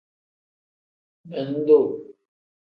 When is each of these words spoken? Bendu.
Bendu. 1.25 1.79